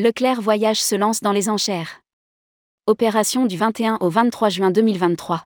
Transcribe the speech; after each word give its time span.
Leclerc 0.00 0.40
Voyage 0.40 0.80
se 0.80 0.94
lance 0.94 1.22
dans 1.22 1.32
les 1.32 1.48
enchères. 1.48 2.02
Opération 2.86 3.46
du 3.46 3.56
21 3.56 3.98
au 4.00 4.08
23 4.08 4.48
juin 4.48 4.70
2023. 4.70 5.42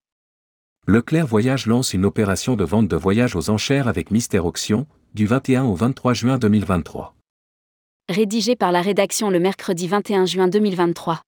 Leclerc 0.87 1.27
Voyage 1.27 1.65
lance 1.65 1.95
une 1.95 2.05
opération 2.05 2.55
de 2.55 2.63
vente 2.63 2.87
de 2.87 2.95
voyage 2.95 3.35
aux 3.35 3.49
enchères 3.49 3.89
avec 3.89 4.11
Mystère 4.11 4.45
Auction, 4.45 4.87
du 5.15 5.25
21 5.25 5.65
au 5.65 5.75
23 5.75 6.13
juin 6.13 6.37
2023. 6.37 7.15
Rédigé 8.11 8.55
par 8.55 8.73
la 8.73 8.83
rédaction 8.83 9.31
le 9.31 9.41
mercredi 9.41 9.89
21 9.89 10.27
juin 10.27 10.49
2023. 10.49 11.23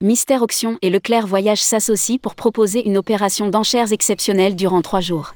Mystère 0.00 0.42
Auction 0.42 0.78
et 0.82 0.90
Leclerc 0.90 1.26
Voyage 1.26 1.60
s'associent 1.64 2.18
pour 2.18 2.36
proposer 2.36 2.86
une 2.86 2.96
opération 2.96 3.48
d'enchères 3.48 3.92
exceptionnelle 3.92 4.54
durant 4.54 4.82
trois 4.82 5.00
jours. 5.00 5.34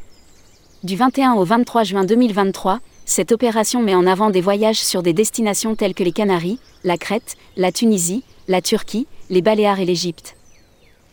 Du 0.84 0.94
21 0.96 1.32
au 1.32 1.44
23 1.44 1.84
juin 1.84 2.04
2023, 2.04 2.80
cette 3.06 3.32
opération 3.32 3.82
met 3.82 3.94
en 3.94 4.06
avant 4.06 4.28
des 4.28 4.42
voyages 4.42 4.76
sur 4.76 5.02
des 5.02 5.14
destinations 5.14 5.76
telles 5.76 5.94
que 5.94 6.04
les 6.04 6.12
Canaries, 6.12 6.58
la 6.84 6.98
Crète, 6.98 7.38
la 7.56 7.72
Tunisie, 7.72 8.22
la 8.48 8.60
Turquie, 8.60 9.06
les 9.30 9.40
Baléares 9.40 9.80
et 9.80 9.86
l'Égypte. 9.86 10.36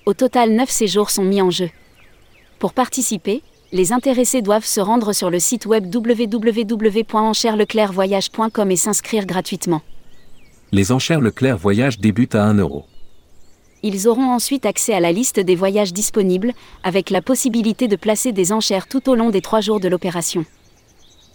Au 0.06 0.14
total, 0.14 0.52
9 0.52 0.70
séjours 0.70 1.10
sont 1.10 1.24
mis 1.24 1.42
en 1.42 1.52
jeu. 1.52 1.70
Pour 2.60 2.74
participer, 2.74 3.44
les 3.72 3.94
intéressés 3.94 4.42
doivent 4.42 4.66
se 4.66 4.82
rendre 4.82 5.14
sur 5.14 5.30
le 5.30 5.40
site 5.40 5.66
web 5.66 5.86
www.enchèresleclercvoyage.com 5.96 8.72
et 8.72 8.76
s'inscrire 8.76 9.26
gratuitement. 9.26 9.82
Les 10.74 10.92
enchères 10.92 11.22
Leclerc 11.22 11.58
Voyage 11.58 11.98
débutent 11.98 12.36
à 12.36 12.44
1 12.44 12.56
euro. 12.56 12.84
Ils 13.84 14.08
auront 14.08 14.32
ensuite 14.32 14.66
accès 14.66 14.94
à 14.94 15.00
la 15.00 15.12
liste 15.12 15.40
des 15.40 15.56
voyages 15.56 15.94
disponibles, 15.94 16.54
avec 16.84 17.10
la 17.10 17.22
possibilité 17.22 17.88
de 17.88 17.96
placer 17.96 18.32
des 18.32 18.52
enchères 18.52 18.88
tout 18.88 19.10
au 19.10 19.16
long 19.16 19.30
des 19.30 19.42
trois 19.42 19.62
jours 19.62 19.80
de 19.80 19.88
l'opération. 19.88 20.46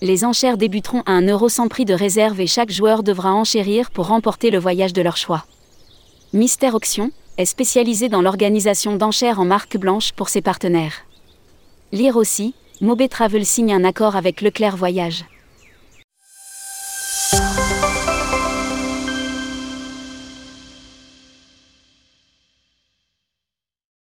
Les 0.01 0.25
enchères 0.25 0.59
débuteront 0.59 1.03
à 1.07 1.13
1 1.13 1.27
euro 1.29 1.49
sans 1.49 1.69
prix 1.69 1.85
de 1.85 1.95
réserve 1.95 2.41
et 2.41 2.47
chaque 2.47 2.71
joueur 2.71 3.03
devra 3.03 3.33
enchérir 3.33 3.91
pour 3.91 4.09
remporter 4.09 4.51
le 4.51 4.59
voyage 4.59 4.93
de 4.93 5.03
leur 5.03 5.17
choix. 5.17 5.45
Mystère 6.33 6.75
Auction 6.75 7.11
est 7.39 7.47
spécialisé 7.47 8.09
dans 8.09 8.23
l'organisation 8.23 8.97
d'enchères 8.97 9.41
en 9.41 9.45
marque 9.45 9.77
blanche 9.77 10.13
pour 10.13 10.29
ses 10.29 10.43
partenaires. 10.43 11.05
Lire 11.93 12.17
aussi, 12.17 12.55
Mobé 12.81 13.09
Travel 13.09 13.47
signe 13.47 13.73
un 13.73 13.85
accord 13.85 14.17
avec 14.17 14.43
Leclerc 14.43 14.77
Voyage. 14.77 15.25